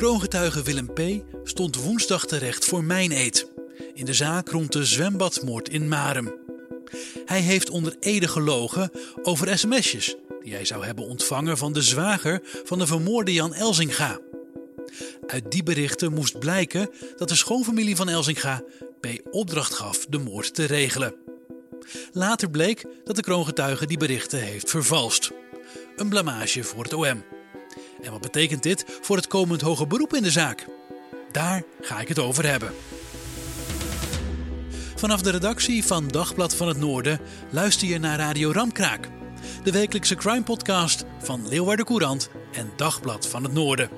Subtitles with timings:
[0.00, 1.00] Kroongetuige Willem P.
[1.44, 3.48] stond woensdag terecht voor mijn eed
[3.94, 6.34] in de zaak rond de zwembadmoord in Marem.
[7.24, 8.90] Hij heeft onder Ede gelogen
[9.22, 14.18] over sms'jes die hij zou hebben ontvangen van de zwager van de vermoorde Jan Elzinga.
[15.26, 18.62] Uit die berichten moest blijken dat de schoonfamilie van Elzinga
[19.00, 19.06] P.
[19.30, 21.14] opdracht gaf de moord te regelen.
[22.12, 25.30] Later bleek dat de kroongetuige die berichten heeft vervalst.
[25.96, 27.24] Een blamage voor het OM.
[28.02, 30.66] En wat betekent dit voor het komend hoger beroep in de zaak?
[31.32, 32.72] Daar ga ik het over hebben.
[34.96, 37.20] Vanaf de redactie van Dagblad van het Noorden
[37.50, 39.08] luister je naar Radio Ramkraak,
[39.64, 43.90] de wekelijkse crime-podcast van Leeuwarden Courant en Dagblad van het Noorden.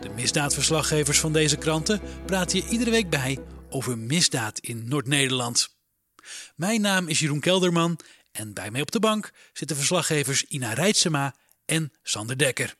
[0.00, 3.38] De misdaadverslaggevers van deze kranten praten je iedere week bij
[3.70, 5.76] over misdaad in Noord-Nederland.
[6.56, 7.98] Mijn naam is Jeroen Kelderman
[8.32, 11.34] en bij mij op de bank zitten verslaggevers Ina Rijtsema
[11.64, 12.78] en Sander Dekker.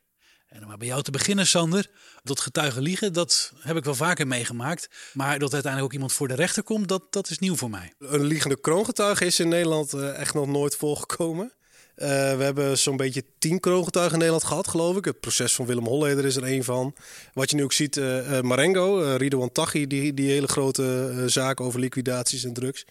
[0.50, 1.90] En om maar bij jou te beginnen, Sander.
[2.22, 4.88] Dat getuigen liegen, dat heb ik wel vaker meegemaakt.
[5.12, 7.92] Maar dat uiteindelijk ook iemand voor de rechter komt, dat, dat is nieuw voor mij.
[7.98, 11.52] Een liegende kroongetuige is in Nederland uh, echt nog nooit voorgekomen.
[11.96, 15.04] Uh, we hebben zo'n beetje tien kroongetuigen in Nederland gehad, geloof ik.
[15.04, 16.94] Het proces van Willem Holleder is er een van.
[17.34, 21.80] Wat je nu ook ziet, uh, Marengo, Ridouan Taghi, die, die hele grote zaak over
[21.80, 22.84] liquidaties en drugs.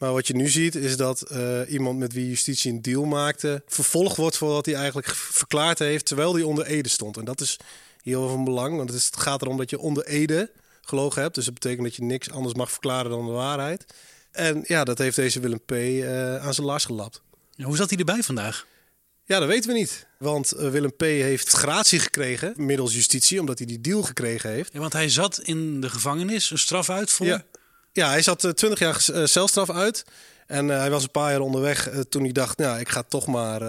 [0.00, 3.62] Maar wat je nu ziet is dat uh, iemand met wie justitie een deal maakte...
[3.66, 6.06] vervolgd wordt voor wat hij eigenlijk verklaard heeft...
[6.06, 7.16] terwijl hij onder ede stond.
[7.16, 7.56] En dat is
[8.02, 8.76] heel van belang.
[8.76, 11.34] Want het, is, het gaat erom dat je onder ede gelogen hebt.
[11.34, 13.84] Dus dat betekent dat je niks anders mag verklaren dan de waarheid.
[14.30, 15.72] En ja, dat heeft deze Willem P.
[15.72, 17.22] Uh, aan zijn lars gelapt.
[17.56, 18.66] Hoe zat hij erbij vandaag?
[19.24, 20.06] Ja, dat weten we niet.
[20.18, 21.00] Want uh, Willem P.
[21.00, 23.40] heeft gratie gekregen middels justitie...
[23.40, 24.72] omdat hij die deal gekregen heeft.
[24.72, 27.26] Ja, want hij zat in de gevangenis, een straf uit voor...
[27.26, 27.44] Ja.
[27.92, 30.04] Ja, hij zat uh, 20 jaar uh, celstraf uit.
[30.46, 33.10] En uh, hij was een paar jaar onderweg toen hij dacht, nou, ik ga het
[33.10, 33.62] toch maar,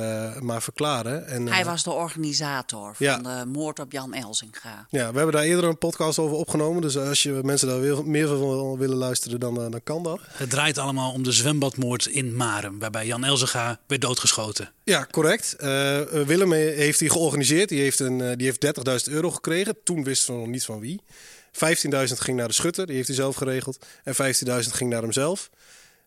[0.44, 1.28] maar verklaren.
[1.28, 3.18] En, hij was de organisator van ja.
[3.18, 4.88] de moord op Jan Elzinga.
[4.90, 6.82] Ja, we hebben daar eerder een podcast over opgenomen.
[6.82, 10.20] Dus als je mensen daar wil, meer van willen luisteren, dan, dan kan dat.
[10.32, 14.72] Het draait allemaal om de zwembadmoord in Marem, waarbij Jan Elzinga werd doodgeschoten.
[14.84, 15.56] Ja, correct.
[16.26, 17.70] Willem heeft die georganiseerd.
[17.70, 18.66] Die heeft, een, die heeft
[19.08, 19.76] 30.000 euro gekregen.
[19.84, 21.02] Toen wisten we nog niet van wie.
[21.54, 23.86] 15.000 ging naar de schutter, die heeft hij zelf geregeld.
[24.04, 25.50] En 15.000 ging naar hemzelf.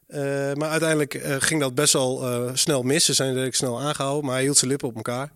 [0.09, 3.05] Uh, maar uiteindelijk uh, ging dat best wel uh, snel mis.
[3.05, 5.31] Ze zijn redelijk snel aangehouden, maar hij hield zijn lippen op elkaar.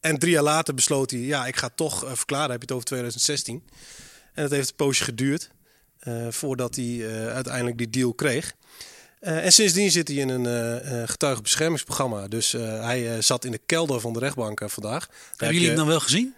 [0.00, 2.50] en drie jaar later besloot hij, ja, ik ga toch verklaren.
[2.50, 3.62] heb je het over 2016.
[4.34, 5.50] En dat heeft een poosje geduurd
[6.28, 8.54] voordat hij uiteindelijk die deal kreeg.
[9.20, 12.28] en sindsdien zit hij in een getuigenbeschermingsprogramma.
[12.28, 15.08] Dus hij zat in de kelder van de rechtbank vandaag.
[15.30, 16.34] Hebben jullie hem dan wel gezien?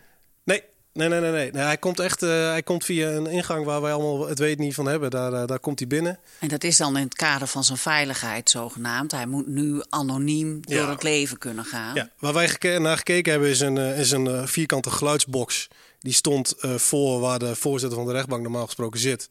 [0.99, 3.93] Nee, Nee, nee, nee, hij komt echt uh, hij komt via een ingang waar wij
[3.93, 5.11] allemaal het weet niet van hebben.
[5.11, 6.19] Daar, uh, daar komt hij binnen.
[6.39, 9.11] En dat is dan in het kader van zijn veiligheid zogenaamd.
[9.11, 11.95] Hij moet nu anoniem door het leven kunnen gaan.
[11.95, 15.69] Ja, waar wij geke naar gekeken hebben is een, uh, is een vierkante geluidsbox.
[15.99, 19.29] Die stond voor waar de voorzitter van de rechtbank normaal gesproken zit.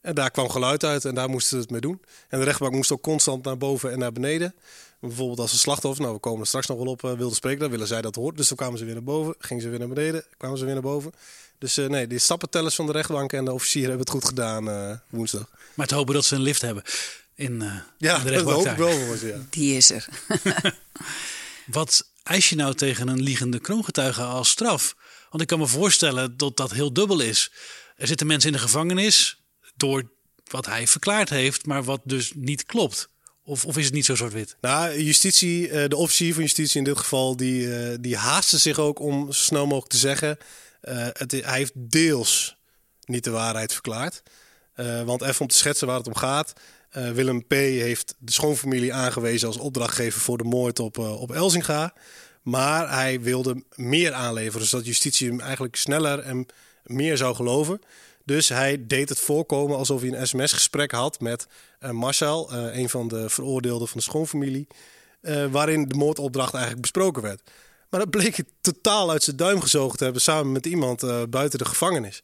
[0.00, 2.00] En daar kwam geluid uit en daar moesten ze het mee doen.
[2.28, 4.54] En de rechtbank moest ook constant naar boven en naar beneden.
[5.00, 7.60] Bijvoorbeeld als een slachtoffer, nou we komen er straks nog wel op, uh, wilde spreken,
[7.60, 8.36] dan willen zij dat hoort.
[8.36, 10.74] Dus dan kwamen ze weer naar boven, gingen ze weer naar beneden, kwamen ze weer
[10.74, 11.12] naar boven.
[11.58, 14.68] Dus uh, nee, de stappentellers van de rechtbank en de officier hebben het goed gedaan
[14.68, 15.50] uh, woensdag.
[15.74, 16.82] Maar te hopen dat ze een lift hebben
[17.34, 17.62] in,
[17.98, 18.64] ja, in de rechtbank.
[18.64, 19.36] Ja, dat hoop ik wel voor ze, ja.
[19.50, 20.08] Die is er.
[21.66, 24.96] Wat eis je nou tegen een liegende kroongetuige als straf?
[25.30, 27.52] Want ik kan me voorstellen dat dat heel dubbel is.
[27.96, 29.42] Er zitten mensen in de gevangenis
[29.76, 30.10] door
[30.44, 33.08] wat hij verklaard heeft, maar wat dus niet klopt.
[33.48, 34.56] Of, of is het niet zo zwart-wit?
[34.60, 39.32] Nou, justitie, de officier van justitie in dit geval, die, die haastte zich ook om
[39.32, 40.38] zo snel mogelijk te zeggen.
[40.82, 42.56] Uh, het, hij heeft deels
[43.04, 44.22] niet de waarheid verklaard.
[45.04, 46.52] Want even om te schetsen waar het om gaat.
[46.90, 47.52] Willem P.
[47.52, 51.94] heeft de schoonfamilie aangewezen als opdrachtgever voor de moord op, op Elzinga.
[52.42, 56.46] Maar hij wilde meer aanleveren, zodat justitie hem eigenlijk sneller en
[56.82, 57.80] meer zou geloven.
[58.24, 61.46] Dus hij deed het voorkomen alsof hij een sms-gesprek had met
[61.90, 64.66] Marcel, uh, een van de veroordeelden van de schoonfamilie,
[65.22, 67.42] uh, waarin de moordopdracht eigenlijk besproken werd.
[67.90, 71.58] Maar dat bleek hij totaal uit zijn duim gezogen te hebben samen met iemand buiten
[71.58, 72.22] de gevangenis.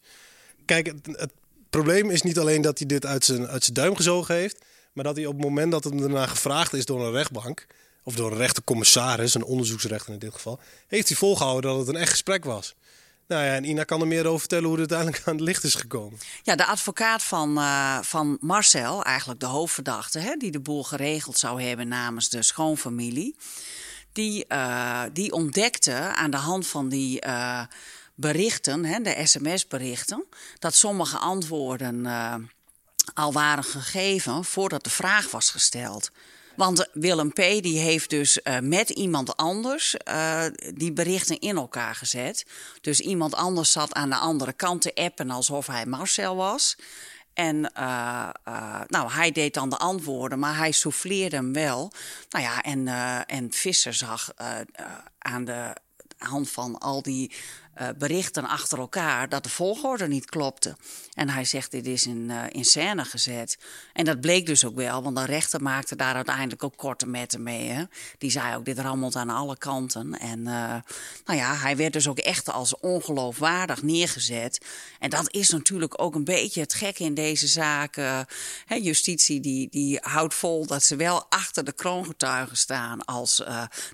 [0.64, 1.32] Kijk, het, het,
[1.70, 5.04] probleem is niet alleen dat hij dit uit zijn, uit zijn duim gezogen heeft, maar
[5.04, 7.66] dat hij op het moment dat hem daarna gevraagd is door een rechtbank
[8.02, 12.00] of door een rechtercommissaris, een onderzoeksrechter in dit geval, heeft hij volgehouden dat het een
[12.00, 12.74] echt gesprek was.
[13.28, 15.64] Nou ja, en Ina kan er meer over vertellen hoe het uiteindelijk aan het licht
[15.64, 16.18] is gekomen.
[16.42, 21.38] Ja, de advocaat van, uh, van Marcel, eigenlijk de hoofdverdachte, hè, die de boel geregeld
[21.38, 23.36] zou hebben namens de schoonfamilie,
[24.12, 27.62] die, uh, die ontdekte aan de hand van die uh,
[28.14, 30.24] berichten, hè, de sms-berichten,
[30.58, 32.06] dat sommige antwoorden
[33.14, 36.10] al waren gegeven voordat de vraag was gesteld.
[36.56, 37.36] Want Willem P.
[37.36, 42.46] die heeft dus uh, met iemand anders uh, die berichten in elkaar gezet.
[42.80, 46.76] Dus iemand anders zat aan de andere kant te appen alsof hij Marcel was.
[47.32, 48.30] En uh,
[48.86, 51.92] nou, hij deed dan de antwoorden, maar hij souffleerde hem wel.
[52.30, 52.88] Nou ja, en,
[53.26, 54.30] en Visser zag
[55.18, 55.72] aan de
[56.18, 57.32] hand van al die
[57.80, 60.76] uh, berichten achter elkaar dat de volgorde niet klopte.
[61.14, 63.58] En hij zegt: Dit is in, uh, in scène gezet.
[63.92, 67.42] En dat bleek dus ook wel, want de rechter maakte daar uiteindelijk ook korte metten
[67.42, 67.68] mee.
[67.68, 67.84] Hè?
[68.18, 70.18] Die zei ook: Dit rammelt aan alle kanten.
[70.18, 70.74] En uh,
[71.24, 74.60] nou ja, hij werd dus ook echt als ongeloofwaardig neergezet.
[74.98, 77.96] En dat is natuurlijk ook een beetje het gekke in deze zaak.
[78.66, 83.42] Hè, justitie die, die houdt vol dat ze wel achter de kroongetuigen staan als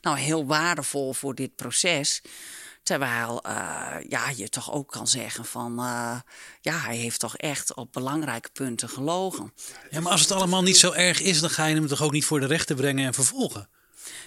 [0.01, 2.23] nou, heel waardevol voor dit proces.
[2.83, 6.17] Terwijl uh, ja, je toch ook kan zeggen van uh,
[6.61, 9.53] ja, hij heeft toch echt op belangrijke punten gelogen.
[9.91, 12.13] Ja, maar als het allemaal niet zo erg is, dan ga je hem toch ook
[12.13, 13.69] niet voor de rechter brengen en vervolgen?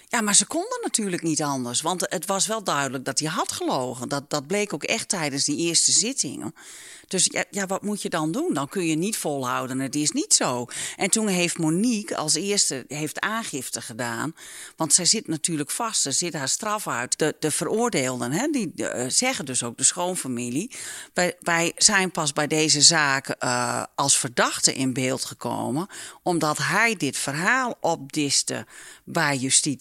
[0.08, 1.82] Ja, maar ze konden natuurlijk niet anders.
[1.82, 4.10] Want het was wel duidelijk dat hij had gelogen.
[4.10, 6.54] Dat, dat bleek ook echt tijdens die eerste zittingen.
[7.08, 8.54] Dus ja, ja, wat moet je dan doen?
[8.54, 9.80] Dan kun je niet volhouden.
[9.80, 10.66] Het is niet zo.
[10.96, 14.36] En toen heeft Monique als eerste heeft aangifte gedaan.
[14.76, 16.02] Want zij zit natuurlijk vast.
[16.02, 17.20] Ze zit haar straf uit.
[17.20, 20.72] De, de veroordeelden, hè, die uh, zeggen dus ook de schoonfamilie.
[21.14, 25.88] Wij, wij zijn pas bij deze zaak uh, als verdachte in beeld gekomen.
[26.24, 28.66] Omdat hij dit verhaal opdiste
[29.04, 29.73] bij justitie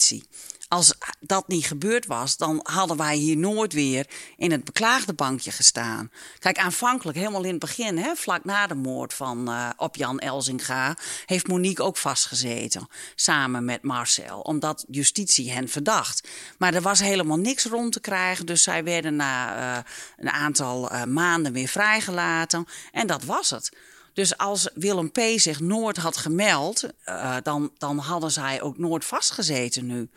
[0.73, 4.07] als dat niet gebeurd was, dan hadden wij hier nooit weer
[4.37, 6.11] in het beklaagde bankje gestaan.
[6.39, 10.19] Kijk, aanvankelijk, helemaal in het begin, hè, vlak na de moord van, uh, op Jan
[10.19, 10.97] Elzinga,
[11.27, 12.89] heeft Monique ook vastgezeten.
[13.15, 16.29] Samen met Marcel, omdat justitie hen verdacht.
[16.59, 19.83] Maar er was helemaal niks rond te krijgen, dus zij werden na uh,
[20.17, 22.67] een aantal uh, maanden weer vrijgelaten.
[22.93, 23.73] En dat was het.
[24.13, 25.21] Dus als Willem P.
[25.37, 26.87] zich nooit had gemeld,
[27.43, 30.09] dan, dan hadden zij ook nooit vastgezeten nu.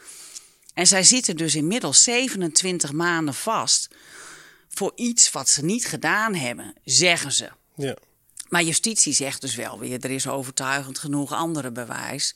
[0.73, 3.87] En zij zitten dus inmiddels 27 maanden vast
[4.69, 7.49] voor iets wat ze niet gedaan hebben, zeggen ze.
[7.75, 7.95] Ja.
[8.49, 12.35] Maar justitie zegt dus wel weer, er is overtuigend genoeg andere bewijs.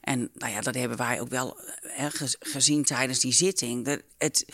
[0.00, 2.08] En nou ja, dat hebben wij ook wel hè,
[2.38, 4.00] gezien tijdens die zitting.
[4.18, 4.44] het,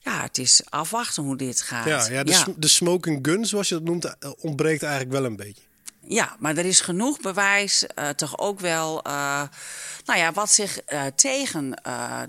[0.00, 1.86] ja, het is afwachten hoe dit gaat.
[1.86, 2.46] Ja, ja, de, ja.
[2.56, 5.62] de smoking gun, zoals je dat noemt, eh, ontbreekt eigenlijk wel een beetje.
[6.08, 9.42] Ja, maar er is genoeg bewijs, uh, toch ook wel, uh,
[10.04, 11.70] nou ja, wat zich uh, tegen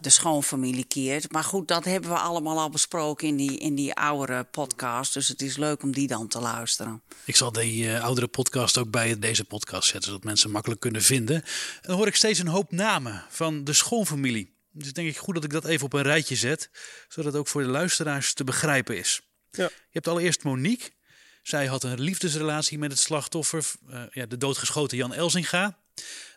[0.01, 1.31] de schoonfamilie keert.
[1.31, 5.13] Maar goed, dat hebben we allemaal al besproken in die, in die oudere podcast.
[5.13, 7.01] Dus het is leuk om die dan te luisteren.
[7.25, 11.35] Ik zal die oudere podcast ook bij deze podcast zetten, zodat mensen makkelijk kunnen vinden.
[11.35, 14.57] En dan hoor ik steeds een hoop namen van de schoonfamilie.
[14.71, 16.69] Dus denk ik goed dat ik dat even op een rijtje zet,
[17.07, 19.21] zodat het ook voor de luisteraars te begrijpen is.
[19.51, 19.63] Ja.
[19.63, 20.89] Je hebt allereerst Monique.
[21.43, 25.79] Zij had een liefdesrelatie met het slachtoffer, uh, ja, de doodgeschoten Jan Elzinga.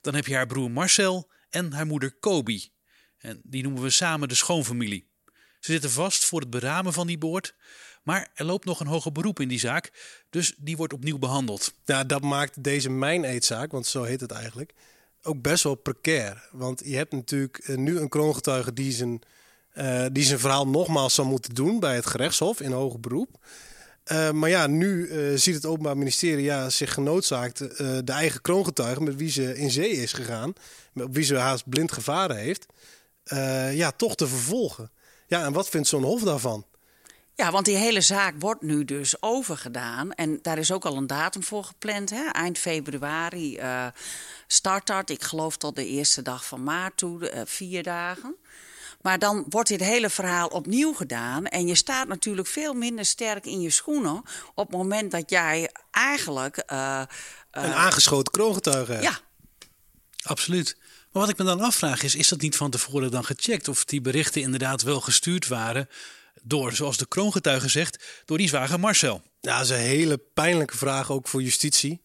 [0.00, 2.68] Dan heb je haar broer Marcel en haar moeder Kobi.
[3.18, 5.10] En die noemen we samen de schoonfamilie.
[5.60, 7.54] Ze zitten vast voor het beramen van die boord.
[8.02, 9.92] Maar er loopt nog een hoger beroep in die zaak,
[10.30, 11.72] dus die wordt opnieuw behandeld.
[11.84, 14.74] Ja, dat maakt deze mijn-eetzaak, want zo heet het eigenlijk,
[15.22, 16.48] ook best wel precair.
[16.52, 19.22] Want je hebt natuurlijk eh, nu een kroongetuige die zijn,
[19.74, 23.38] uh, die zijn verhaal nogmaals zou moeten doen bij het gerechtshof in hoger beroep.
[24.12, 27.68] Uh, maar ja, nu uh, ziet het Openbaar Ministerie ja, zich genoodzaakt uh,
[28.04, 30.52] de eigen kroongetuige met wie ze in zee is gegaan,
[30.94, 32.66] op wie ze haast blind gevaren heeft,
[33.72, 34.90] ja, toch te vervolgen.
[35.26, 36.64] Ja, en wat vindt zo'n hof daarvan?
[37.34, 40.12] Ja, want die hele zaak wordt nu dus overgedaan.
[40.12, 42.10] En daar is ook al een datum voor gepland.
[42.10, 42.30] Hè?
[42.30, 43.60] Eind februari
[44.46, 45.10] start dat.
[45.10, 48.36] Ik geloof tot de eerste dag van maart toe, vier dagen.
[49.06, 51.46] Maar dan wordt dit hele verhaal opnieuw gedaan.
[51.46, 54.22] En je staat natuurlijk veel minder sterk in je schoenen.
[54.54, 56.62] op het moment dat jij eigenlijk.
[56.72, 57.04] Uh, uh,
[57.64, 59.04] een aangeschoten kroongetuige hebt.
[59.04, 59.18] Ja.
[60.22, 60.76] Absoluut.
[61.12, 63.68] Maar wat ik me dan afvraag is: is dat niet van tevoren dan gecheckt?
[63.68, 65.88] Of die berichten inderdaad wel gestuurd waren.
[66.42, 69.22] door, zoals de kroongetuige zegt, door die zwager Marcel?
[69.40, 72.02] Ja, dat is een hele pijnlijke vraag ook voor justitie.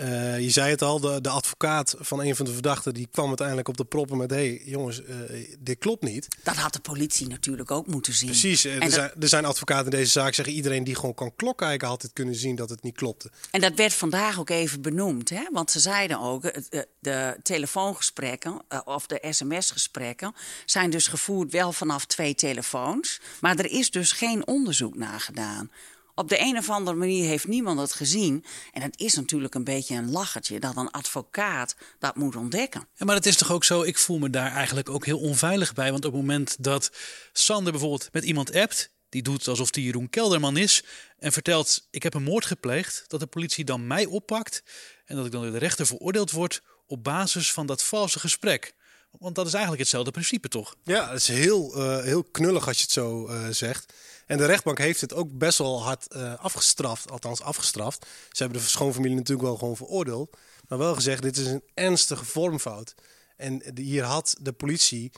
[0.00, 3.26] Eh, je zei het al, de, de advocaat van een van de verdachten die kwam
[3.28, 5.16] uiteindelijk op de proppen met: hé hey, jongens, eh,
[5.58, 6.28] dit klopt niet.
[6.42, 8.28] Dat had de politie natuurlijk ook moeten zien.
[8.28, 10.94] Precies, eh, En er, dat- zijn, er zijn advocaten in deze zaak zeggen: iedereen die
[10.94, 13.30] gewoon kan klok kijken had het kunnen zien dat het niet klopte.
[13.50, 15.30] En dat werd vandaag ook even benoemd.
[15.30, 15.48] Hè?
[15.52, 20.34] Want ze zeiden ook, de, de telefoongesprekken of de sms-gesprekken
[20.66, 23.20] zijn dus gevoerd wel vanaf twee telefoons.
[23.40, 25.70] Maar er is dus geen onderzoek naar gedaan.
[26.20, 28.44] Op de een of andere manier heeft niemand het gezien.
[28.72, 32.88] En het is natuurlijk een beetje een lachertje dat een advocaat dat moet ontdekken.
[32.94, 35.72] Ja, maar het is toch ook zo, ik voel me daar eigenlijk ook heel onveilig
[35.72, 35.90] bij.
[35.90, 36.92] Want op het moment dat
[37.32, 40.84] Sander bijvoorbeeld met iemand appt, die doet alsof die Jeroen Kelderman is
[41.18, 44.62] en vertelt: Ik heb een moord gepleegd, dat de politie dan mij oppakt
[45.04, 48.74] en dat ik dan door de rechter veroordeeld word op basis van dat valse gesprek.
[49.18, 50.76] Want dat is eigenlijk hetzelfde principe, toch?
[50.82, 53.92] Ja, het is heel, eh, heel knullig als je het zo eh, zegt.
[54.26, 58.06] En de rechtbank heeft het ook best wel hard eh, afgestraft, althans afgestraft.
[58.30, 60.36] Ze hebben de schoonfamilie natuurlijk wel gewoon veroordeeld.
[60.68, 62.94] Maar wel gezegd, dit is een ernstige vormfout.
[63.36, 65.12] En hier had de politie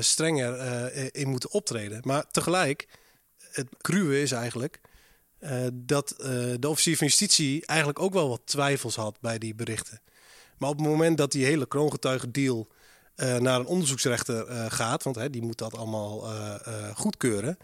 [0.00, 2.00] strenger in moeten optreden.
[2.02, 2.88] Maar tegelijk,
[3.38, 4.80] het cruwe is eigenlijk
[5.72, 6.14] dat
[6.58, 10.00] de officier van justitie eigenlijk ook wel wat twijfels had bij die berichten.
[10.58, 12.68] Maar op het moment dat die hele kroongetuigendeal
[13.14, 17.58] eh naar een onderzoeksrechter eh, gaat, want hè, die moet dat allemaal eh, goedkeuren,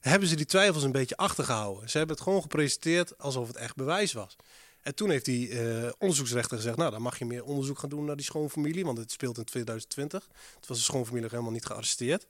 [0.00, 1.90] hebben ze die twijfels een beetje achtergehouden.
[1.90, 4.36] Ze hebben het gewoon gepresenteerd alsof het echt bewijs was.
[4.82, 5.50] En toen heeft die
[5.98, 9.10] onderzoeksrechter gezegd, nou dan mag je meer onderzoek gaan doen naar die schoonfamilie, want het
[9.10, 10.28] speelt in 2020.
[10.56, 12.26] Het was de schoonfamilie helemaal niet gearresteerd.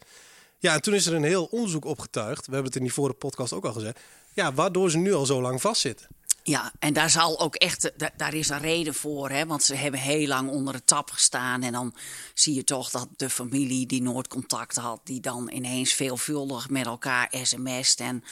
[0.59, 2.47] Ja, en toen is er een heel onderzoek opgetuigd.
[2.47, 4.00] We hebben het in die vorige podcast ook al gezegd.
[4.33, 6.07] Ja, waardoor ze nu al zo lang vastzitten.
[6.49, 9.47] Ja, en daar zal ook echt, da- daar is een reden voor, hè?
[9.47, 11.62] want ze hebben heel lang onder de tap gestaan.
[11.62, 11.95] En dan
[12.35, 16.87] zie je toch dat de familie die nooit contact had, die dan ineens veelvuldig met
[16.87, 18.25] elkaar sms't en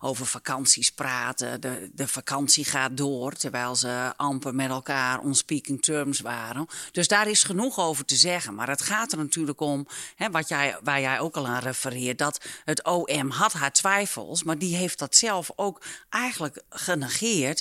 [0.00, 1.60] over vakanties praten.
[1.60, 6.66] De, de vakantie gaat door, terwijl ze amper met elkaar on speaking terms waren.
[6.92, 8.54] Dus daar is genoeg over te zeggen.
[8.54, 12.18] Maar het gaat er natuurlijk om, hè, wat jij, waar jij ook al aan refereert,
[12.18, 17.54] dat het OM had haar twijfels, maar die heeft dat zelf ook eigenlijk genegeerd.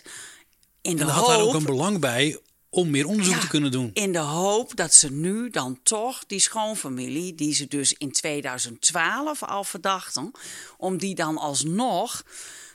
[0.82, 3.48] In de En daar had daar ook een belang bij om meer onderzoek Ja, te
[3.48, 3.90] kunnen doen.
[3.94, 9.44] In de hoop dat ze nu dan toch die schoonfamilie, die ze dus in 2012
[9.44, 10.32] al verdachten,
[10.78, 12.24] om die dan alsnog,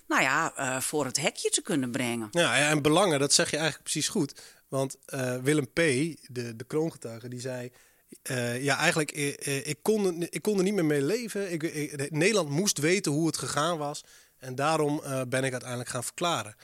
[0.08, 2.28] nou ja, eh, voor het hekje te kunnen brengen.
[2.30, 4.34] Ja, en belangen, dat zeg je eigenlijk precies goed.
[4.68, 6.16] Want eh, Willem P., de,
[6.56, 7.70] de kroongetuige, die zei...
[8.22, 11.52] eh, ja, eigenlijk, ik, kon, er- ik kon er niet meer mee leven.
[11.52, 14.04] Ik, ik- Nederland moest weten hoe het gegaan was.
[14.38, 16.54] En daarom eh, ben ik uiteindelijk gaan verklaren.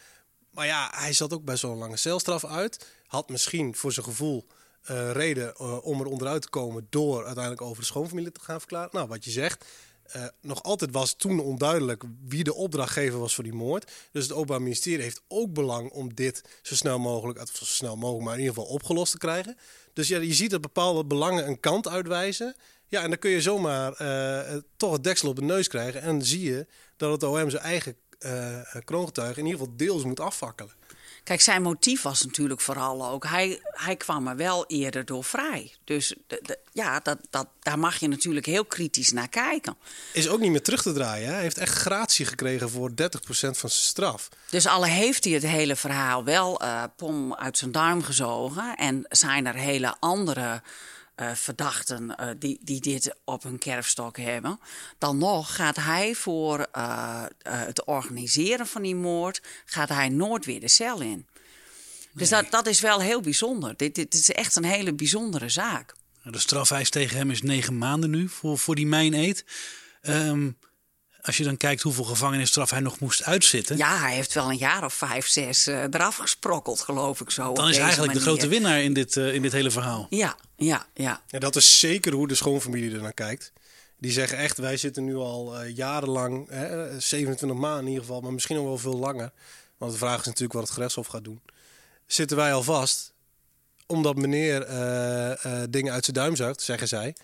[0.56, 2.86] Maar ja, hij zat ook best wel een lange celstraf uit.
[3.06, 4.46] Had misschien voor zijn gevoel
[4.82, 6.86] eh, reden eh, om er onderuit te komen...
[6.90, 8.90] door uiteindelijk over de schoonfamilie te gaan verklaren.
[8.92, 9.64] Nou, wat je zegt...
[10.02, 13.92] eh, nog altijd was toen onduidelijk wie de opdrachtgever was voor die moord.
[14.12, 17.96] Dus het Openbaar Ministerie heeft ook belang om dit zo snel mogelijk, of zo snel
[17.96, 19.56] mogelijk, maar in ieder geval opgelost te krijgen.
[19.92, 22.56] Dus ja, je ziet dat bepaalde belangen een kant uitwijzen.
[22.88, 23.92] Ja, en dan kun je zomaar
[24.76, 26.00] toch het deksel op de neus krijgen.
[26.02, 27.96] En dan zie je dat het OM zijn eigen
[28.84, 30.72] kroongetuige in ieder geval deels moet afvakkelen.
[31.24, 35.72] Kijk, zijn motief was natuurlijk vooral ook, hij, hij kwam er wel eerder door vrij.
[35.84, 39.76] Dus de- de- ja, dat, dat, daar mag je natuurlijk heel kritisch naar kijken.
[40.12, 41.26] Is ook niet meer terug te draaien.
[41.26, 41.32] Hè?
[41.32, 42.94] Hij heeft echt gratie gekregen voor 30%
[43.26, 44.28] van zijn straf.
[44.50, 48.76] Dus alle heeft hij het hele verhaal wel eh, pom uit zijn duim gezogen.
[48.76, 50.62] En zijn er hele andere
[51.16, 54.60] eh, verdachten eh, die, die dit op hun kerfstok hebben.
[54.98, 59.42] Dan nog gaat hij voor eh, het organiseren van die moord...
[59.64, 61.26] gaat hij nooit weer de cel in.
[62.12, 63.76] Dus dat, dat is wel heel bijzonder.
[63.76, 65.94] Dit, dit is echt een hele bijzondere zaak.
[66.22, 69.44] De strafeis tegen hem is negen maanden nu voor, voor die mijn-eet.
[70.00, 70.50] Ehm,
[71.26, 73.76] als je dan kijkt hoeveel gevangenisstraf hij nog moest uitzitten...
[73.76, 77.52] Ja, hij heeft wel een jaar of vijf, zes eh, eraf gesprokkeld, geloof ik zo.
[77.52, 80.06] dan is deze eigenlijk de grote winnaar in dit, eh, in dit hele verhaal.
[80.10, 81.22] Ja, ja, ja.
[81.30, 83.52] En dat is zeker hoe de schoonfamilie er naar kijkt.
[83.98, 88.20] Die zeggen echt, wij zitten nu al eh, jarenlang, hè, 27 maanden in ieder geval,
[88.20, 89.32] maar misschien nog wel veel langer.
[89.78, 91.40] Want de vraag is natuurlijk wat het gerechtshof gaat doen.
[92.06, 93.12] Zitten wij al vast,
[93.86, 97.14] omdat meneer eh, eh, dingen uit zijn duim zuigt, zeggen zij.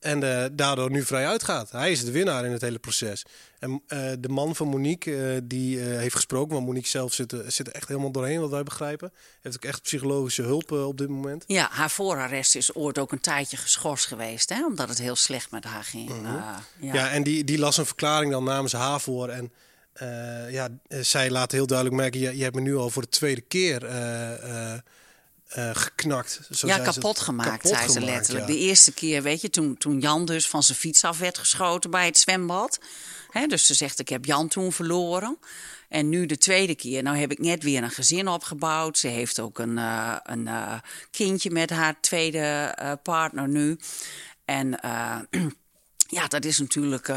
[0.00, 1.70] En eh, daardoor nu vrij uitgaat.
[1.70, 3.24] Hij is de winnaar in het hele proces.
[3.58, 6.54] En eh, de man van Monique, eh, die heeft gesproken.
[6.54, 9.12] Want Monique zelf zit, er- zit er echt helemaal doorheen, wat wij begrijpen.
[9.40, 11.44] Heeft ook echt psychologische hulp op dit moment.
[11.46, 15.50] Ja, haar voorarrest is ooit ook een tijdje geschorst geweest, hè, omdat het heel slecht
[15.50, 16.08] met haar ging.
[16.08, 16.24] Mhm.
[16.26, 16.60] Ja.
[16.80, 19.28] Ja, en die, die las een verklaring dan namens haar voor.
[19.28, 19.52] En
[20.50, 23.40] ja, zij laat heel duidelijk merken: je, je hebt me nu al voor de tweede
[23.40, 23.82] keer
[25.50, 26.40] eh, eh, eh, geknakt.
[26.50, 28.48] Zo Ja, ze kapot gemaakt, Kapot zei ze letterlijk.
[28.48, 28.52] ja.
[28.52, 31.90] De eerste keer, weet je, toen, toen Jan dus van zijn fiets af werd geschoten
[31.90, 32.80] bij het zwembad.
[33.30, 35.38] Hè, dus ze zegt, ik heb Jan toen verloren.
[35.88, 37.02] En nu de tweede keer.
[37.02, 38.98] Nou heb ik net weer een gezin opgebouwd.
[38.98, 40.74] Ze heeft ook een, uh, een uh,
[41.10, 43.78] kindje met haar tweede uh, partner nu.
[44.44, 44.78] En
[46.18, 47.08] ja, dat is natuurlijk.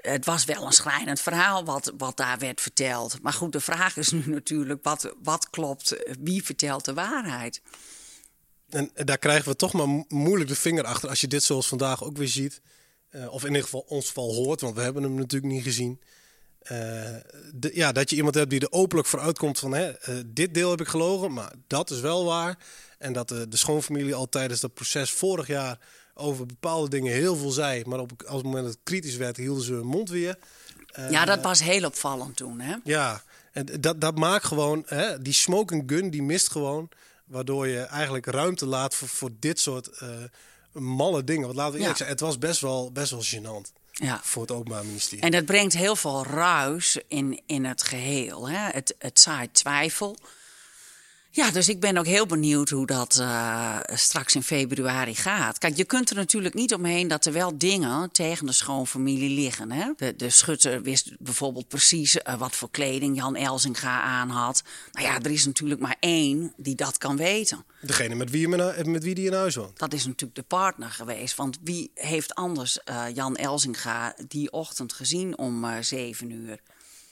[0.00, 3.22] Het was wel een schrijnend verhaal wat, wat daar werd verteld.
[3.22, 5.96] Maar goed, de vraag is nu natuurlijk: wat, wat klopt?
[6.20, 7.62] Wie vertelt de waarheid?
[8.68, 12.04] En daar krijgen we toch maar moeilijk de vinger achter als je dit zoals vandaag
[12.04, 12.60] ook weer ziet.
[13.10, 16.00] Uh, of in ieder geval ons geval hoort, want we hebben hem natuurlijk niet gezien.
[17.54, 20.54] De, ja, dat je iemand hebt die er openlijk voor uitkomt van hè, uh, dit
[20.54, 22.58] deel heb ik gelogen, maar dat is wel waar.
[22.98, 25.78] En dat de, de schoonfamilie al tijdens dat proces vorig jaar
[26.18, 27.82] over bepaalde dingen heel veel zei.
[27.86, 30.38] Maar op als het moment dat het kritisch werd, hielden ze hun mond weer.
[31.10, 32.60] ja, dat was heel opvallend toen.
[32.60, 32.74] Hè?
[32.84, 33.22] Ja,
[33.52, 36.88] en dat, dat maakt gewoon, hè, die smoking gun die mist gewoon.
[37.24, 40.08] Waardoor je eigenlijk ruimte laat voor, voor dit soort uh,
[40.72, 41.44] malle dingen.
[41.44, 42.04] Want laten we eerlijk ja.
[42.04, 43.72] zijn, het was best wel, best wel gênant.
[43.92, 44.20] Ja.
[44.22, 45.24] Voor het Openbaar Ministerie.
[45.24, 48.48] En dat brengt heel veel ruis in, in het geheel.
[48.48, 48.70] Hè?
[48.70, 50.16] Het, het zaait twijfel.
[51.38, 55.58] Ja, dus ik ben ook heel benieuwd hoe dat uh, straks in februari gaat.
[55.58, 59.72] Kijk, je kunt er natuurlijk niet omheen dat er wel dingen tegen de schoonfamilie liggen.
[59.72, 59.92] Hè?
[59.96, 64.62] De, de schutter wist bijvoorbeeld precies uh, wat voor kleding Jan Elzinga aan had.
[64.92, 67.64] Nou ja, er is natuurlijk maar één die dat kan weten.
[67.80, 69.78] Degene met wie, je met wie die in huis woont.
[69.78, 71.36] Dat is natuurlijk de partner geweest.
[71.36, 76.60] Want wie heeft anders uh, Jan Elzinga die ochtend gezien om zeven uur?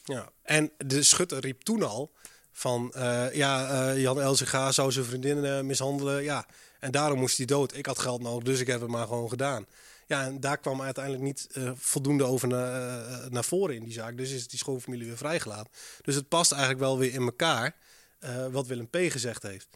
[0.05, 2.13] Ja, en de schutter riep toen al
[2.59, 6.23] van uh, ja, uh, Jan Elzega zou zijn vriendin uh, mishandelen.
[6.23, 6.47] Ja,
[6.81, 7.77] en daarom moest hij dood.
[7.77, 9.67] Ik had geld nodig, dus ik heb het maar gewoon gedaan.
[10.07, 14.17] Ja, en daar kwam uiteindelijk niet voldoende over na, naar voren in die zaak.
[14.17, 15.73] Dus is die schoonfamilie weer vrijgelaten.
[16.03, 17.75] Dus het past eigenlijk wel weer in elkaar
[18.51, 18.97] wat Willem P.
[18.97, 19.69] gezegd heeft.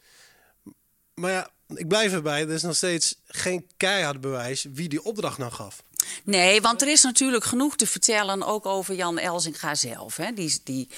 [1.13, 2.41] Maar ja, ik blijf erbij.
[2.41, 5.83] Er is nog steeds geen keihard bewijs wie die opdracht nou gaf.
[6.23, 10.17] Nee, want er is natuurlijk genoeg te vertellen ook over Jan Elzinga zelf.
[10.17, 10.33] Hè?
[10.33, 10.89] Die, die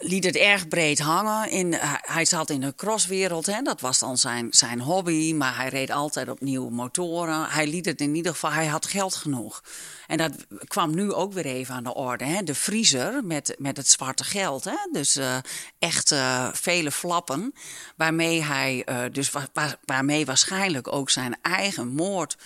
[0.00, 1.50] liet het erg breed hangen.
[1.50, 5.34] In, hij zat in de crosswereld, hè, dat was dan zijn, zijn hobby.
[5.34, 7.44] Maar hij reed altijd op nieuwe motoren.
[7.44, 9.62] Hij liet het in ieder geval, hij had geld genoeg.
[10.06, 10.32] En dat
[10.66, 12.24] kwam nu ook weer even aan de orde.
[12.24, 12.42] Hè.
[12.42, 14.64] De vriezer met, met het zwarte geld.
[14.64, 14.76] Hè.
[14.92, 15.36] Dus uh,
[15.78, 17.54] echt uh, vele flappen.
[17.96, 22.36] Waarmee hij, dus waar, waarmee waarschijnlijk ook zijn eigen moord.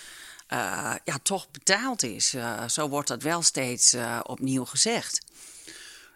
[1.04, 2.34] ja, toch betaald is.
[2.66, 5.20] zo wordt dat wel steeds opnieuw gezegd.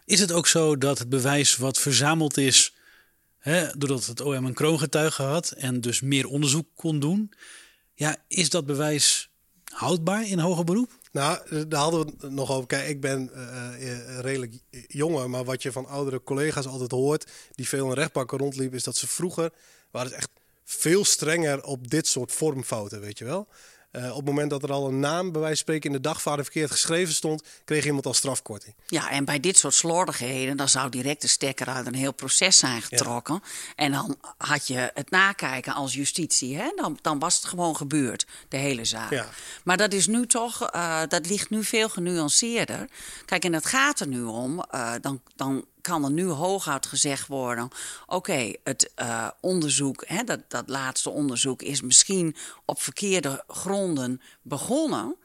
[0.09, 2.73] Is het ook zo dat het bewijs wat verzameld is,
[3.37, 7.33] hè, doordat het OM een kroongetuige had en dus meer onderzoek kon doen,
[7.93, 9.29] ja, is dat bewijs
[9.63, 10.91] houdbaar in hoger beroep?
[11.11, 12.67] Nou, daar hadden we het nog over.
[12.67, 14.53] Kijk, ik ben uh, redelijk
[14.87, 18.83] jonger, maar wat je van oudere collega's altijd hoort, die veel in rechtbanken rondliepen, is
[18.83, 19.51] dat ze vroeger
[19.91, 20.29] waren echt
[20.63, 23.47] veel strenger op dit soort vormfouten, weet je wel.
[23.91, 26.01] Uh, op het moment dat er al een naam, bij wijze van spreken, in de
[26.01, 28.75] dagvaarder verkeerd geschreven stond, kreeg iemand al strafkorting.
[28.87, 32.57] Ja, en bij dit soort slordigheden, dan zou direct de stekker uit een heel proces
[32.57, 33.43] zijn getrokken.
[33.75, 36.57] En dan had je het nakijken als justitie.
[36.57, 36.71] Hè?
[36.75, 39.11] Dan, dan was het gewoon gebeurd, de hele zaak.
[39.11, 39.29] Ja.
[39.63, 42.87] Maar dat is nu toch, uh, dat ligt nu veel genuanceerder.
[43.25, 47.27] Kijk, en het gaat er nu om, uh, dan, dan kan er nu hooguit gezegd
[47.27, 47.69] worden:
[48.05, 55.15] oké, het uh, onderzoek, hè, dat, dat laatste onderzoek, is misschien op verkeerde gronden begonnen.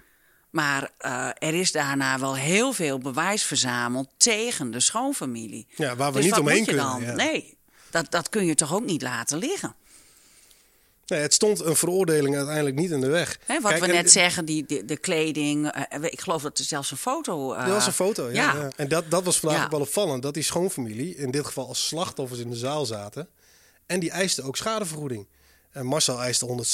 [0.51, 5.67] Maar uh, er is daarna wel heel veel bewijs verzameld tegen de schoonfamilie.
[5.77, 7.01] Ja, waar we dus niet omheen kunnen.
[7.01, 7.15] Ja.
[7.15, 7.57] Nee,
[7.91, 9.75] dat, dat kun je toch ook niet laten liggen.
[11.07, 13.39] Nee, het stond een veroordeling uiteindelijk niet in de weg.
[13.63, 15.77] Wat we net zeggen, die, de, de kleding.
[15.77, 17.55] Uh, ik geloof dat er zelfs een foto...
[17.55, 18.33] Uh, er was een foto, ja.
[18.33, 18.61] ja.
[18.61, 18.71] ja.
[18.77, 20.23] En dat, dat was vandaag ook wel opvallend.
[20.23, 23.29] Dat die schoonfamilie, in dit geval als slachtoffers in de zaal zaten.
[23.87, 25.27] En die eisten ook schadevergoeding.
[25.71, 26.65] En Marcel eiste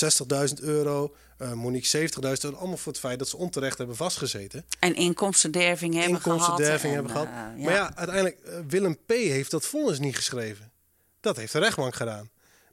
[0.58, 1.14] 160.000 euro.
[1.38, 2.56] Uh, Monique 70.000 euro.
[2.56, 4.64] Allemaal voor het feit dat ze onterecht hebben vastgezeten.
[4.78, 6.94] En inkomstenderving hebben inkomstenderving gehad.
[6.94, 7.56] hebben gehad.
[7.58, 8.38] Maar ja, uiteindelijk,
[8.68, 9.10] Willem P.
[9.10, 10.72] heeft dat vonnis niet geschreven.
[11.20, 12.30] Dat heeft de rechtbank gedaan.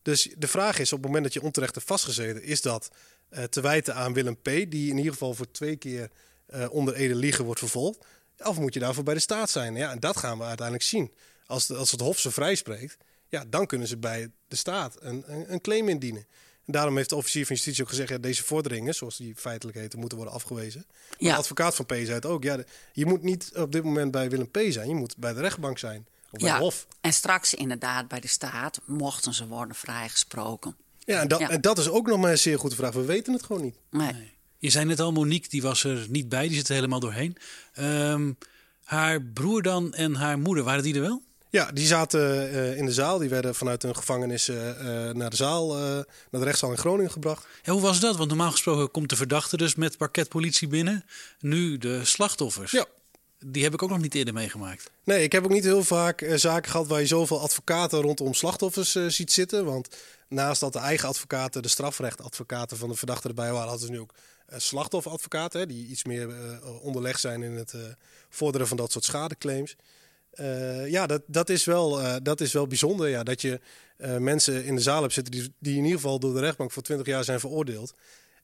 [0.08, 2.89] Dus de vraag is, op het moment dat je onterecht hebt vastgezeten, is dat
[3.30, 6.10] uh, te wijten aan Willem P., die in ieder geval voor twee keer
[6.56, 8.06] uh, onder ede liegen wordt vervolgd?
[8.38, 9.76] Of moet je daarvoor bij de staat zijn?
[9.76, 11.12] Ja, en dat gaan we uiteindelijk zien.
[11.46, 12.98] Als, de, als het Hof ze vrijspreekt,
[13.30, 16.28] ja, dan kunnen ze bij de staat een, een, een, claim indienen.
[16.65, 19.78] En daarom heeft de officier van justitie ook gezegd: ja, deze vorderingen, zoals die feitelijk
[19.78, 20.86] heten, moeten worden afgewezen.
[21.17, 21.32] Ja.
[21.32, 24.30] De advocaat van P zei het ook: ja, je moet niet op dit moment bij
[24.30, 26.88] Willem P zijn, je moet bij de rechtbank zijn ja, Hof.
[27.02, 30.76] En straks inderdaad bij de staat mochten ze worden vrijgesproken.
[31.00, 32.94] Ja en, dat, en dat is ook nog maar een zeer goede vraag.
[32.94, 33.76] We weten het gewoon niet.
[33.92, 34.36] Nee.
[34.58, 36.48] Je zei net al, Monique, die was er niet bij.
[36.48, 37.38] Die zit er helemaal doorheen.
[37.80, 38.38] Um,
[38.84, 41.22] haar broer dan en haar moeder, waren die er wel?
[41.50, 43.18] Ja, die zaten uh, in de zaal.
[43.18, 44.58] Die werden vanuit een gevangenis uh,
[45.12, 47.48] naar de zaal, uh, naar de rechtszaal in Groningen gebracht.
[47.63, 48.16] Ja, hoe was dat?
[48.16, 51.06] Want normaal gesproken komt de verdachte dus met parketpolitie binnen.
[51.40, 52.72] Nu de slachtoffers.
[52.72, 52.86] Ja,
[53.45, 54.91] die heb ik ook nog niet eerder meegemaakt.
[55.04, 58.34] Nee, ik heb ook niet heel vaak uh, zaken gehad waar je zoveel advocaten rondom
[58.34, 59.65] slachtoffers uh, ziet zitten.
[59.65, 59.95] Want
[60.28, 64.00] naast dat de eigen advocaten, de strafrechtadvocaten van de verdachte erbij waren, hadden ze nu
[64.00, 64.13] ook
[64.50, 65.67] uh, slachtofferadvocaten.
[65.67, 66.30] die iets meer
[66.82, 67.73] onderlegd zijn in het
[68.30, 69.76] vorderen van dat soort schadeclaims.
[70.86, 73.08] ja, dat, dat, is wel, dat is wel bijzonder.
[73.08, 73.60] Ja, dat je
[74.19, 76.84] mensen in de zaal hebt zitten die, die in ieder geval door de rechtbank voor
[76.84, 77.93] 20 jaar zijn veroordeeld.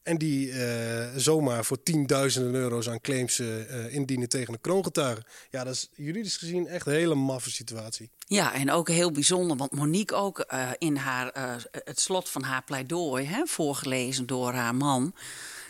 [0.03, 5.23] En die uh, zomaar voor tienduizenden euro's aan claims uh, indienen tegen een kroongetuige.
[5.49, 8.09] Ja, dat is juridisch gezien echt een hele maffe situatie.
[8.27, 10.45] Ja, en ook heel bijzonder, want Monique ook
[10.77, 11.31] in haar,
[11.71, 15.15] het slot van haar pleidooi, hè, voorgelezen door haar man.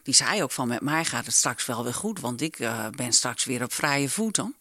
[0.04, 2.58] Die zei ook van met mij gaat het straks wel weer goed, want ik
[2.96, 4.56] ben straks weer op vrije voeten.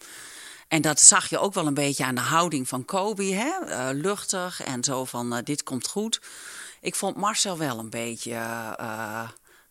[0.69, 3.93] En dat zag je ook wel een beetje aan de houding van Kobe, hè?
[3.93, 6.21] luchtig en zo van dit komt goed.
[6.81, 8.35] Ik vond Marcel wel een beetje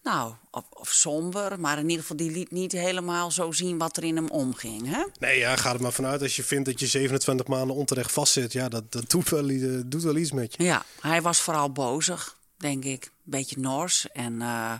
[0.03, 3.97] nou, of, of, somber, maar in ieder geval die liet niet helemaal zo zien wat
[3.97, 4.87] er in hem omging.
[4.87, 5.03] Hè?
[5.19, 8.53] Nee, ja, ga er maar vanuit als je vindt dat je 27 maanden onterecht vastzit.
[8.53, 9.47] Ja, dat, dat doet, wel,
[9.85, 10.63] doet wel iets met je.
[10.63, 13.03] Ja, hij was vooral bozig, denk ik.
[13.03, 14.07] Een beetje nors.
[14.11, 14.73] En uh,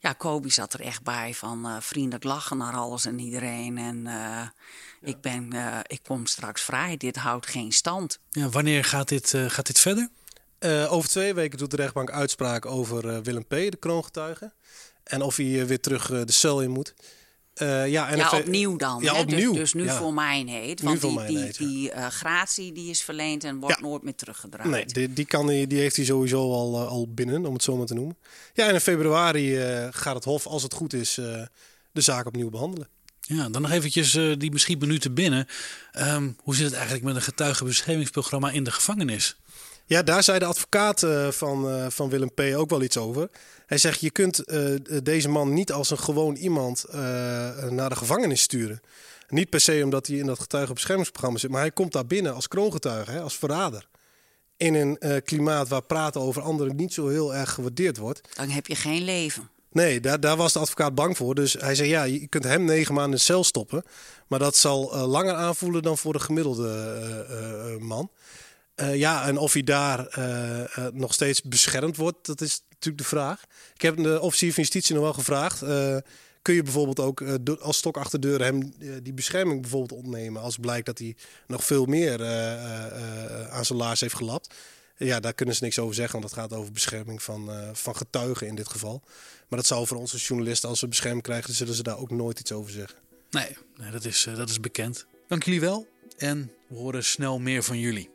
[0.00, 3.78] ja, Kobe zat er echt bij van uh, vriendelijk lachen naar alles en iedereen.
[3.78, 4.52] En uh, ja.
[5.00, 5.52] ik, ben,
[5.86, 6.96] ik kom straks vrij.
[6.96, 8.18] Dit houdt geen stand.
[8.30, 10.08] Ja, wanneer gaat dit, gaat dit verder?
[10.60, 14.52] Uh, over twee weken doet de rechtbank uitspraak over uh, Willem P., de kroongetuige.
[15.04, 16.94] En of hij uh, weer terug de cel in moet.
[17.54, 19.02] ja, en ja opnieuw dan.
[19.02, 19.24] Ja, hè?
[19.24, 19.50] Dus- opnieuw.
[19.50, 19.96] Dus, dus nu ja.
[19.96, 20.82] voor mijn heet.
[20.82, 24.70] Want die, die, heet, die gratie die is verleend en wordt nooit meer teruggedraaid.
[24.70, 27.86] Nee, die, die, kan, die heeft hij sowieso al, al binnen, om het zo maar
[27.86, 28.16] te noemen.
[28.52, 29.56] Ja, en in februari
[29.90, 31.14] gaat het Hof, als het goed is,
[31.92, 32.88] de zaak opnieuw behandelen.
[33.20, 35.46] Ja, dan nog eventjes die misschien minuten binnen.
[35.98, 39.36] Um, hoe zit het eigenlijk met een getuigenbeschermingsprogramma in de gevangenis?
[39.90, 42.40] Ja, daar zei de advocaat uh, van, uh, van Willem P.
[42.40, 43.30] ook wel iets over.
[43.66, 46.84] Hij zegt, je kunt uh, deze man niet als een gewoon iemand
[47.70, 48.80] naar de gevangenis sturen.
[49.28, 52.48] Niet per se omdat hij in dat getuigenbeschermingsprogramma zit, maar hij komt daar binnen als
[52.48, 53.88] kroongetuige, hè, als verrader.
[54.56, 58.20] In een klimaat waar praten over anderen niet zo heel erg gewaardeerd wordt.
[58.34, 59.50] Dan heb je geen leven.
[59.72, 61.34] Nee, daar, daar was de advocaat bang voor.
[61.34, 63.82] Dus hij zei, ja, je kunt hem negen maanden in de cel stoppen.
[64.26, 68.10] Maar dat zal langer aanvoelen dan voor de gemiddelde man.
[68.80, 73.02] Uh, ja, en of hij daar uh, uh, nog steeds beschermd wordt, dat is natuurlijk
[73.02, 73.42] de vraag.
[73.74, 75.58] Ik heb de officier van justitie nog wel gevraagd.
[76.42, 77.22] kun je bijvoorbeeld ook
[77.60, 80.42] als stok achter de deur hem die bescherming bijvoorbeeld ontnemen...
[80.42, 81.16] als blijkt dat hij
[81.46, 82.24] nog veel meer
[83.50, 84.54] aan zijn laars heeft gelapt?
[84.96, 88.46] Ja, daar kunnen ze niks over zeggen, want het gaat over bescherming van, van getuigen
[88.46, 89.02] in dit geval.
[89.48, 91.54] Maar dat zou voor onze journalisten, als we bescherming krijgen...
[91.54, 92.98] zullen ze daar ook nooit iets over zeggen.
[93.30, 95.06] Nee, nee dat, is, dat is bekend.
[95.28, 98.10] Dank jullie wel en we horen snel meer van jullie.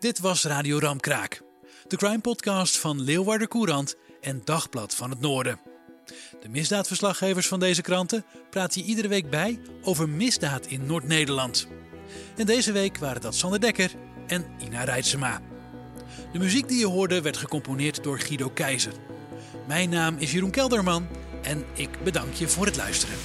[0.00, 1.42] Dit was Radio Ramkraak,
[1.88, 5.60] de crime podcast van Leeuwarder Courant en Dagblad van het Noorden.
[6.40, 11.68] De misdaadverslaggevers van deze kranten praten je iedere week bij over misdaad in Noord-Nederland.
[12.36, 13.90] En deze week waren dat Sander Dekker
[14.26, 15.40] en Ina Rijtsema.
[16.32, 18.94] De muziek die je hoorde werd gecomponeerd door Guido Keizer.
[19.66, 21.08] Mijn naam is Jeroen Kelderman
[21.42, 23.16] en ik bedank je voor het luisteren.